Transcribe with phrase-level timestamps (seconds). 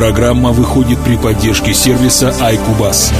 [0.00, 3.12] Программа выходит при поддержке сервиса iCubus.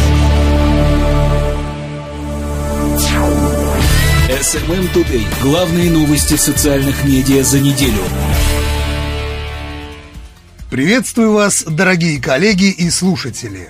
[4.31, 5.27] SMM Today.
[5.43, 8.01] Главные новости социальных медиа за неделю.
[10.71, 13.69] Приветствую вас, дорогие коллеги и слушатели.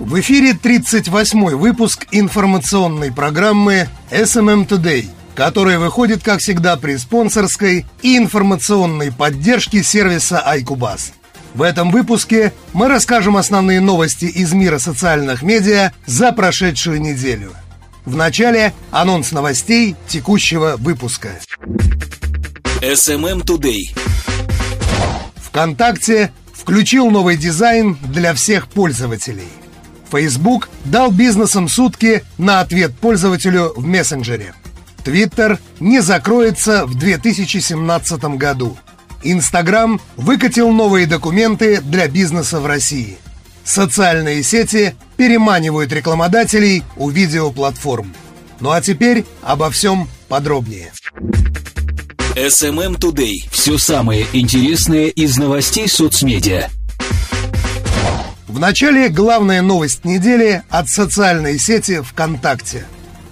[0.00, 5.06] В эфире 38-й выпуск информационной программы SMM Today,
[5.36, 11.12] которая выходит, как всегда, при спонсорской и информационной поддержке сервиса iCubus.
[11.54, 17.52] В этом выпуске мы расскажем основные новости из мира социальных медиа за прошедшую неделю.
[18.04, 21.30] В начале анонс новостей текущего выпуска.
[22.80, 23.94] SMM Today.
[25.36, 29.48] ВКонтакте включил новый дизайн для всех пользователей.
[30.10, 34.54] Facebook дал бизнесам сутки на ответ пользователю в мессенджере.
[35.04, 38.76] Twitter не закроется в 2017 году.
[39.22, 43.18] Инстаграм выкатил новые документы для бизнеса в России.
[43.64, 48.14] Социальные сети переманивают рекламодателей у видеоплатформ.
[48.60, 50.92] Ну а теперь обо всем подробнее.
[52.36, 53.48] SMM Today.
[53.50, 56.68] Все самое интересное из новостей соцмедиа.
[58.48, 62.84] В начале главная новость недели от социальной сети ВКонтакте.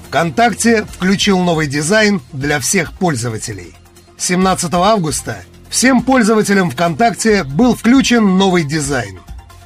[0.08, 3.74] ВКонтакте включил новый дизайн для всех пользователей.
[4.16, 9.20] 17 августа Всем пользователям ВКонтакте был включен новый дизайн.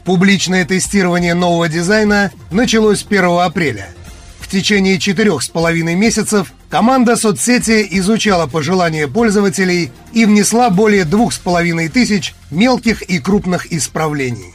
[0.04, 3.88] Публичное тестирование нового дизайна началось 1 апреля.
[4.40, 11.32] В течение четырех с половиной месяцев команда соцсети изучала пожелания пользователей и внесла более двух
[11.32, 14.54] с половиной тысяч мелких и крупных исправлений.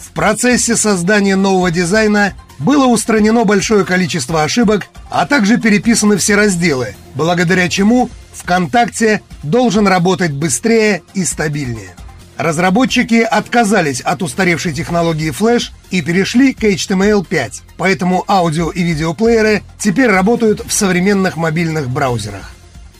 [0.00, 6.96] В процессе создания нового дизайна было устранено большое количество ошибок, а также переписаны все разделы,
[7.14, 11.94] благодаря чему ВКонтакте должен работать быстрее и стабильнее.
[12.38, 20.08] Разработчики отказались от устаревшей технологии Flash и перешли к HTML5, поэтому аудио и видеоплееры теперь
[20.08, 22.52] работают в современных мобильных браузерах.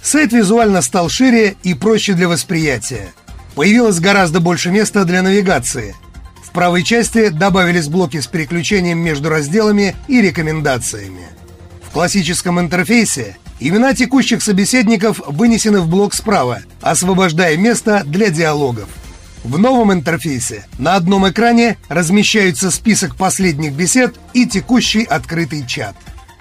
[0.02, 3.12] Сайт визуально стал шире и проще для восприятия.
[3.54, 5.94] Появилось гораздо больше места для навигации.
[6.42, 11.28] В правой части добавились блоки с переключением между разделами и рекомендациями.
[11.88, 18.88] В классическом интерфейсе Имена текущих собеседников вынесены в блок справа, освобождая место для диалогов.
[19.42, 25.96] В новом интерфейсе на одном экране размещаются список последних бесед и текущий открытый чат.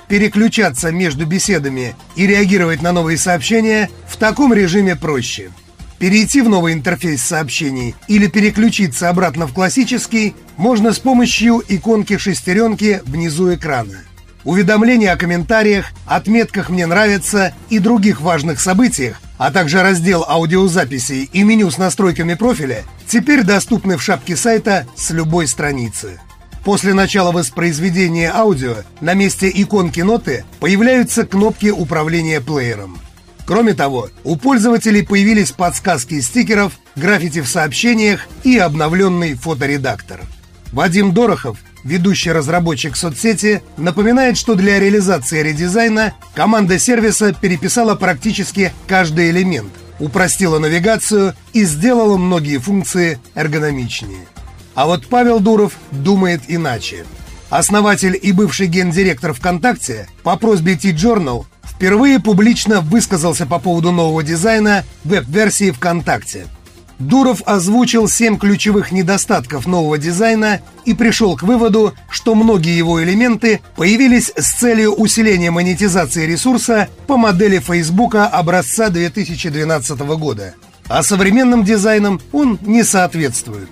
[0.08, 5.52] Переключаться между беседами и реагировать на новые сообщения в таком режиме проще.
[6.00, 13.02] Перейти в новый интерфейс сообщений или переключиться обратно в классический можно с помощью иконки шестеренки
[13.06, 14.07] внизу экрана.
[14.48, 21.44] Уведомления о комментариях, отметках «Мне нравится» и других важных событиях, а также раздел аудиозаписей и
[21.44, 26.22] меню с настройками профиля теперь доступны в шапке сайта с любой страницы.
[26.64, 33.00] После начала воспроизведения аудио на месте иконки ноты появляются кнопки управления плеером.
[33.46, 40.22] Кроме того, у пользователей появились подсказки стикеров, граффити в сообщениях и обновленный фоторедактор.
[40.72, 49.30] Вадим Дорохов ведущий разработчик соцсети, напоминает, что для реализации редизайна команда сервиса переписала практически каждый
[49.30, 54.26] элемент, упростила навигацию и сделала многие функции эргономичнее.
[54.76, 57.06] А вот Павел Дуров думает иначе.
[57.50, 64.84] Основатель и бывший гендиректор ВКонтакте по просьбе T-Journal впервые публично высказался по поводу нового дизайна
[65.04, 66.48] веб-версии ВКонтакте–
[67.00, 73.62] Дуров озвучил семь ключевых недостатков нового дизайна и пришел к выводу, что многие его элементы
[73.76, 80.56] появились с целью усиления монетизации ресурса по модели Фейсбука образца 2012 года.
[80.88, 83.70] А современным дизайнам он не соответствует.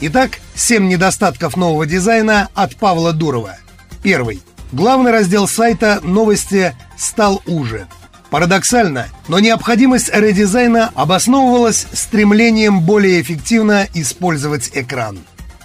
[0.00, 3.56] Итак, семь недостатков нового дизайна от Павла Дурова.
[4.02, 4.42] Первый.
[4.72, 7.86] Главный раздел сайта «Новости» стал уже–
[8.30, 15.18] Парадоксально, но необходимость редизайна обосновывалась стремлением более эффективно использовать экран.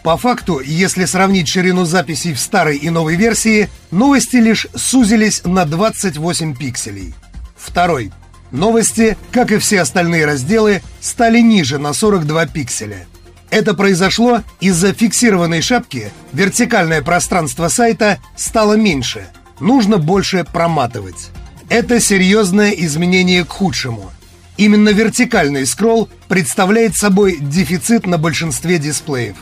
[0.03, 5.65] По факту, если сравнить ширину записей в старой и новой версии, новости лишь сузились на
[5.65, 7.13] 28 пикселей.
[7.55, 8.11] Второй.
[8.51, 13.05] Новости, как и все остальные разделы, стали ниже на 42 пикселя.
[13.49, 19.27] Это произошло из-за фиксированной шапки, вертикальное пространство сайта стало меньше,
[19.59, 21.29] нужно больше проматывать.
[21.71, 24.11] Это серьезное изменение к худшему.
[24.57, 29.37] Именно вертикальный скролл представляет собой дефицит на большинстве дисплеев.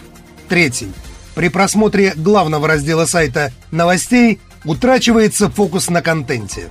[0.48, 0.92] Третий.
[1.34, 6.70] При просмотре главного раздела сайта «Новостей» утрачивается фокус на контенте.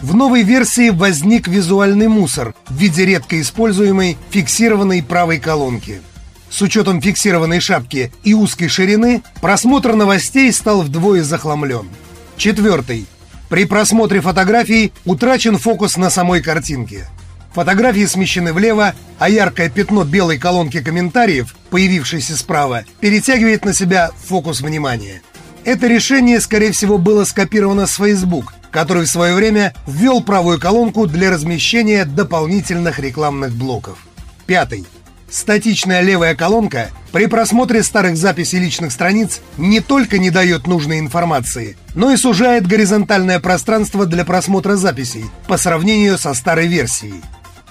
[0.00, 6.02] В новой версии возник визуальный мусор в виде редко используемой фиксированной правой колонки.
[6.50, 11.88] с учетом фиксированной шапки и узкой ширины, просмотр новостей стал вдвое захламлен.
[12.36, 13.08] Четвертый.
[13.50, 17.08] При просмотре фотографий утрачен фокус на самой картинке.
[17.52, 24.60] Фотографии смещены влево, а яркое пятно белой колонки комментариев, появившееся справа, перетягивает на себя фокус
[24.60, 25.20] внимания.
[25.64, 31.08] Это решение, скорее всего, было скопировано с Facebook, который в свое время ввел правую колонку
[31.08, 33.98] для размещения дополнительных рекламных блоков.
[34.46, 34.86] Пятый.
[35.30, 41.76] Статичная левая колонка при просмотре старых записей личных страниц не только не дает нужной информации,
[41.94, 47.22] но и сужает горизонтальное пространство для просмотра записей по сравнению со старой версией.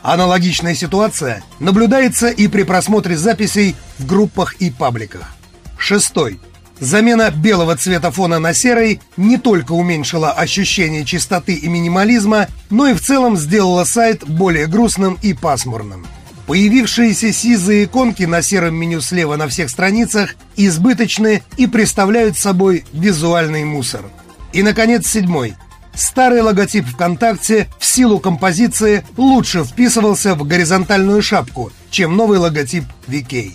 [0.01, 5.35] Аналогичная ситуация наблюдается и при просмотре записей в группах и пабликах.
[5.77, 6.39] Шестой.
[6.79, 12.93] Замена белого цвета фона на серый не только уменьшила ощущение чистоты и минимализма, но и
[12.93, 16.07] в целом сделала сайт более грустным и пасмурным.
[16.49, 23.65] Появившиеся сизые иконки на сером меню слева на всех страницах избыточны и представляют собой визуальный
[23.65, 24.05] мусор.
[24.51, 25.55] И, наконец, седьмой.
[25.93, 33.51] Старый логотип ВКонтакте в силу композиции лучше вписывался в горизонтальную шапку, чем новый логотип VK.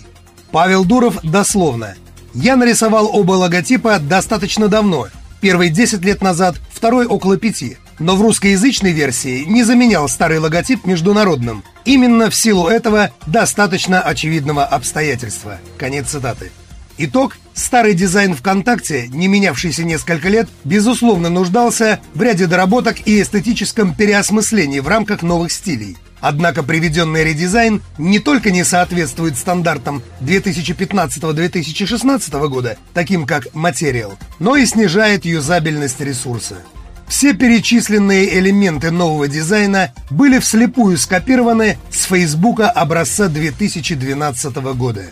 [0.51, 1.95] Павел Дуров дословно.
[2.33, 5.09] «Я нарисовал оба логотипа достаточно давно.
[5.41, 10.85] Первый 10 лет назад, второй около пяти но в русскоязычной версии не заменял старый логотип
[10.85, 11.63] международным.
[11.85, 15.59] Именно в силу этого достаточно очевидного обстоятельства.
[15.77, 16.51] Конец цитаты.
[16.97, 17.37] Итог.
[17.53, 24.81] Старый дизайн ВКонтакте, не менявшийся несколько лет, безусловно нуждался в ряде доработок и эстетическом переосмыслении
[24.81, 25.95] в рамках новых стилей.
[26.19, 34.65] Однако приведенный редизайн не только не соответствует стандартам 2015-2016 года, таким как Material, но и
[34.65, 36.57] снижает юзабельность ресурса.
[37.07, 45.05] Все перечисленные элементы нового дизайна были вслепую скопированы с Фейсбука образца 2012 года.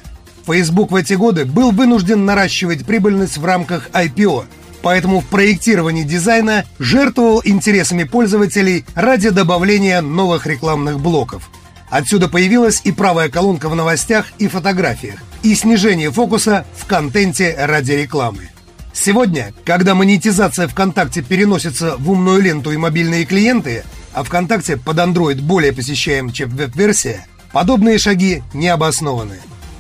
[0.46, 4.46] Facebook в эти годы был вынужден наращивать прибыльность в рамках IPO,
[4.82, 11.50] поэтому в проектировании дизайна жертвовал интересами пользователей ради добавления новых рекламных блоков.
[11.90, 17.92] Отсюда появилась и правая колонка в новостях и фотографиях, и снижение фокуса в контенте ради
[17.92, 18.50] рекламы.
[18.94, 25.42] Сегодня, когда монетизация ВКонтакте переносится в умную ленту и мобильные клиенты, а ВКонтакте под Android
[25.42, 29.40] более посещаем, чем веб-версия, подобные шаги не обоснованы.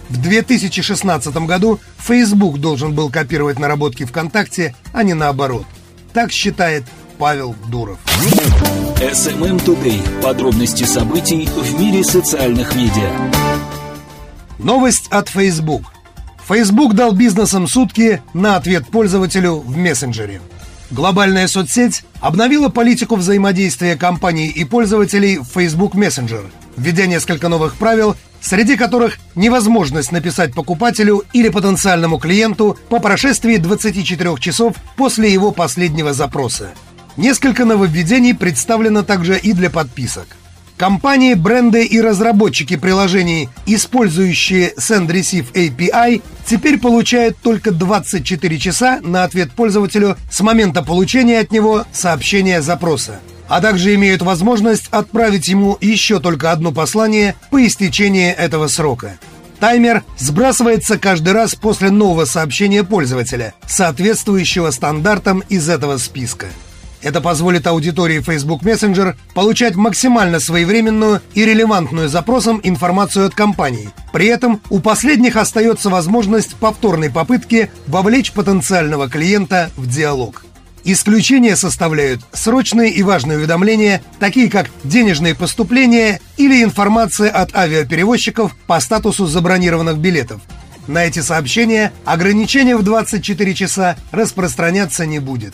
[0.09, 5.65] В 2016 году Facebook должен был копировать наработки ВКонтакте, а не наоборот.
[6.11, 6.83] Так считает
[7.17, 7.99] Павел Дуров.
[8.97, 10.21] SMM Today.
[10.21, 13.11] Подробности событий в мире социальных медиа.
[14.59, 15.92] Новость от Facebook.
[16.47, 20.41] Facebook дал бизнесам сутки на ответ пользователю в мессенджере.
[20.91, 26.45] Глобальная соцсеть обновила политику взаимодействия компаний и пользователей в Facebook Messenger,
[26.77, 34.37] введя несколько новых правил, среди которых невозможность написать покупателю или потенциальному клиенту по прошествии 24
[34.39, 36.71] часов после его последнего запроса.
[37.15, 40.27] Несколько нововведений представлено также и для подписок–
[40.83, 49.23] Компании, бренды и разработчики приложений, использующие Send Receive API, теперь получают только 24 часа на
[49.23, 55.77] ответ пользователю с момента получения от него сообщения запроса, а также имеют возможность отправить ему
[55.79, 59.17] еще только одно послание по истечении этого срока.
[59.61, 66.47] Таймер сбрасывается каждый раз после нового сообщения пользователя, соответствующего стандартам из этого списка.
[67.03, 73.89] Это позволит аудитории Facebook Messenger получать максимально своевременную и релевантную запросам информацию от компаний.
[74.13, 80.45] При этом у последних остается возможность повторной попытки вовлечь потенциального клиента в диалог.
[80.85, 88.79] Исключения составляют срочные и важные уведомления, такие как денежные поступления или информация от авиаперевозчиков по
[88.79, 90.41] статусу забронированных билетов.
[90.87, 95.53] На эти сообщения ограничение в 24 часа распространяться не будет.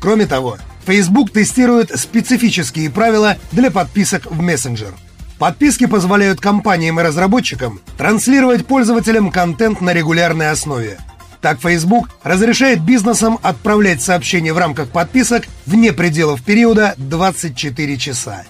[0.00, 0.58] Кроме того,
[0.88, 4.94] Facebook тестирует специфические правила для подписок в мессенджер.
[5.38, 10.98] Подписки позволяют компаниям и разработчикам транслировать пользователям контент на регулярной основе.
[11.42, 18.44] Так Facebook разрешает бизнесам отправлять сообщения в рамках подписок вне пределов периода 24 часа.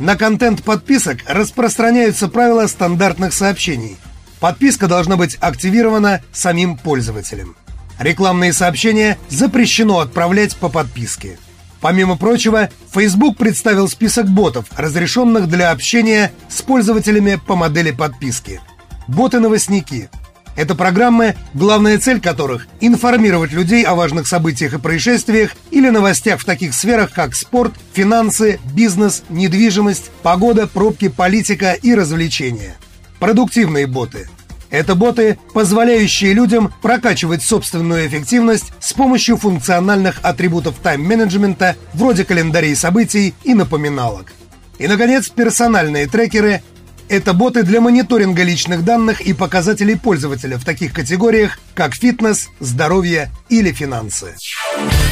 [0.00, 3.98] На контент подписок распространяются правила стандартных сообщений.
[4.40, 7.54] Подписка должна быть активирована самим пользователем.
[8.00, 11.38] Рекламные сообщения запрещено отправлять по подписке.
[11.84, 18.62] Помимо прочего, Facebook представил список ботов, разрешенных для общения с пользователями по модели подписки.
[19.06, 20.08] Боты-новостники.
[20.56, 26.46] Это программы, главная цель которых– информировать людей о важных событиях и происшествиях или новостях в
[26.46, 32.76] таких сферах, как спорт, финансы, бизнес, недвижимость, погода, пробки, политика и развлечения.
[33.18, 34.30] Продуктивные боты–
[34.74, 43.34] Это боты, позволяющие людям прокачивать собственную эффективность с помощью функциональных атрибутов тайм-менеджмента вроде календарей событий
[43.44, 44.32] и напоминалок.
[44.80, 46.60] И, наконец, персональные трекеры–
[47.08, 53.30] это боты для мониторинга личных данных и показателей пользователя в таких категориях, как фитнес, здоровье
[53.48, 54.34] или финансы.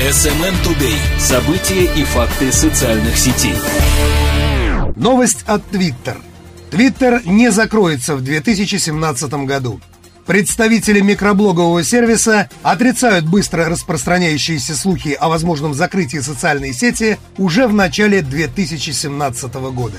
[0.00, 1.20] SMM Today.
[1.20, 3.54] События и факты социальных сетей.
[4.96, 6.16] Новость от Twitter.
[6.72, 9.78] Twitter не закроется в 2017 году.
[10.24, 18.22] Представители микроблогового сервиса отрицают быстро распространяющиеся слухи о возможном закрытии социальной сети уже в начале
[18.22, 19.98] 2017 года.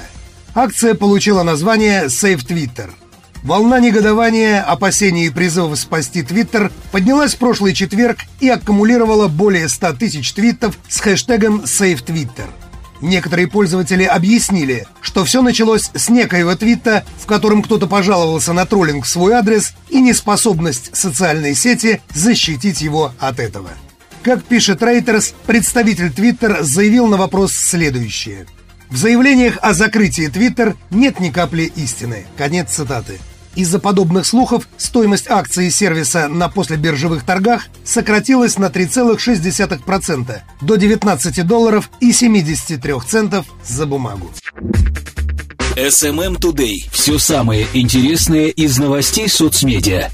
[0.56, 2.90] Акция получила название Save Twitter.
[3.44, 9.94] Волна негодования, опасений и призывов спасти Твиттер поднялась в прошлый четверг и аккумулировала более 100
[9.94, 12.48] тысяч твитов с хэштегом Save Twitter–
[13.04, 19.04] Некоторые пользователи объяснили, что все началось с некоего твита, в котором кто-то пожаловался на троллинг
[19.04, 23.72] в свой адрес и неспособность социальной сети защитить его от этого.
[24.22, 28.46] Как пишет Reuters, представитель Twitter заявил на вопрос следующее.
[28.90, 32.26] В заявлениях о закрытии Twitter нет ни капли истины.
[32.38, 33.20] Конец цитаты.
[33.56, 41.92] Из-за подобных слухов стоимость акций сервиса на послебиржевых торгах сократилась на 3,6% до 19 долларов
[42.00, 44.32] и 73 центов за бумагу.
[45.76, 46.88] SMM Today.
[46.92, 50.10] Все самое интересное из новостей соцмедиа.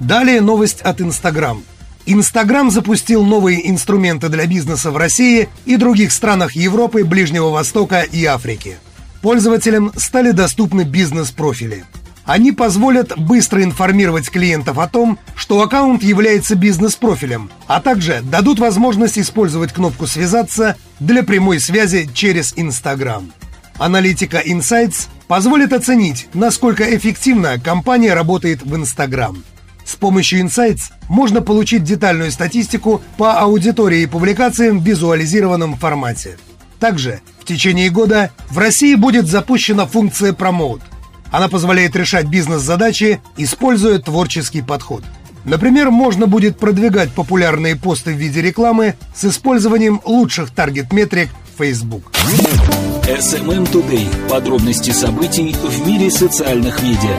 [0.00, 1.62] Далее новость от Instagram.
[2.06, 8.24] Инстаграм запустил новые инструменты для бизнеса в России и других странах Европы, Ближнего Востока и
[8.24, 8.78] Африки.
[9.26, 11.84] Пользователям стали доступны бизнес-профили.
[12.24, 19.18] Они позволят быстро информировать клиентов о том, что аккаунт является бизнес-профилем, а также дадут возможность
[19.18, 23.32] использовать кнопку «Связаться» для прямой связи через Instagram.
[23.78, 29.42] Аналитика Insights позволит оценить, насколько эффективно компания работает в Instagram.
[29.84, 36.38] С помощью Insights можно получить детальную статистику по аудитории и публикациям в визуализированном формате.
[36.80, 40.82] Также в течение года в России будет запущена функция Promote.
[41.30, 45.02] Она позволяет решать бизнес-задачи, используя творческий подход.
[45.44, 52.10] Например, можно будет продвигать популярные посты в виде рекламы с использованием лучших таргет-метрик Facebook.
[53.06, 54.28] SMM Today.
[54.28, 57.16] Подробности событий в мире социальных медиа.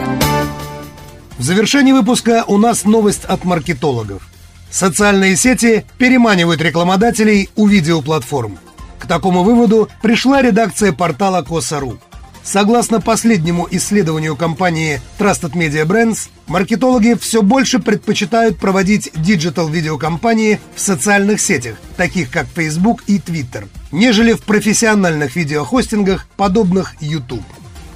[1.37, 4.27] В завершении выпуска у нас новость от маркетологов.
[4.69, 8.59] Социальные сети переманивают рекламодателей у видеоплатформ.
[8.99, 11.99] К такому выводу пришла редакция портала Cossa.ru.
[12.47, 21.41] Согласно последнему исследованию компании Trusted Media Brands, маркетологи все больше предпочитают проводить digital-видеокампании в социальных
[21.41, 27.43] сетях, таких как Facebook и Twitter, нежели в профессиональных видеохостингах, подобных YouTube.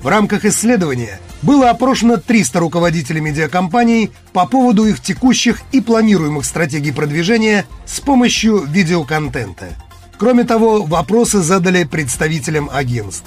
[0.02, 6.92] В рамках исследования было опрошено 300 руководителей медиакомпаний по поводу их текущих и планируемых стратегий
[6.92, 9.70] продвижения с помощью видеоконтента–
[10.22, 13.26] Кроме того, вопросы задали представителям агентств.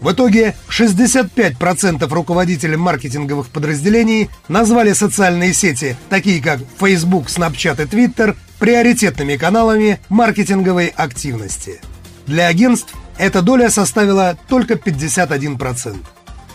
[0.00, 8.34] В итоге 65% руководителей маркетинговых подразделений назвали социальные сети, такие как Facebook, Snapchat и Twitter,
[8.58, 11.80] приоритетными каналами маркетинговой активности.
[12.26, 15.96] Для агентств эта доля составила только 51%.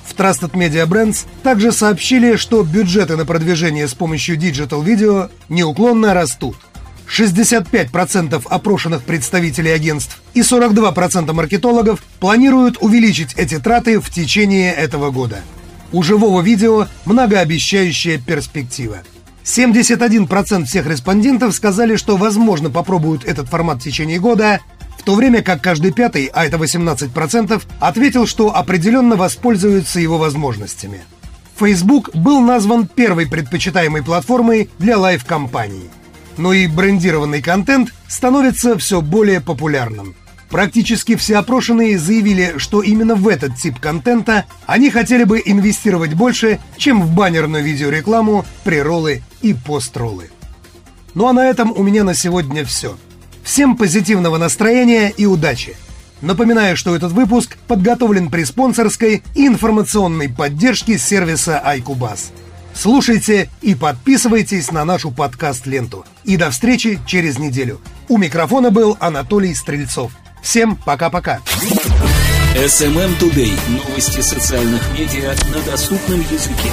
[0.05, 6.13] В Trusted Media Brands также сообщили, что бюджеты на продвижение с помощью Digital Video неуклонно
[6.13, 6.57] растут.
[7.07, 15.39] 65% опрошенных представителей агентств и 42% маркетологов планируют увеличить эти траты в течение этого года.
[15.91, 18.97] У живого видео многообещающая перспектива.
[19.45, 24.59] 71% всех респондентов сказали, что возможно попробуют этот формат в течение года,
[24.97, 31.01] в то время как каждый пятый, а это 18%, ответил, что определенно воспользуются его возможностями.
[31.57, 35.89] Facebook был назван первой предпочитаемой платформой для лайв-компаний
[36.37, 40.15] но и брендированный контент становится все более популярным.
[40.49, 46.59] Практически все опрошенные заявили, что именно в этот тип контента они хотели бы инвестировать больше,
[46.77, 50.29] чем в баннерную видеорекламу, преролы и постролы.
[51.13, 52.97] Ну а на этом у меня на сегодня все.
[53.43, 55.75] Всем позитивного настроения и удачи!
[56.21, 62.31] Напоминаю, что этот выпуск подготовлен при спонсорской и информационной поддержке сервиса iCubus.
[62.77, 66.05] Слушайте и подписывайтесь на нашу подкаст-ленту.
[66.23, 67.81] И до встречи через неделю.
[68.07, 70.11] У микрофона был Анатолий Стрельцов.
[70.43, 71.39] Всем пока-пока.
[72.55, 73.59] SMM Today.
[73.67, 76.69] Новости социальных медиа на доступном языке.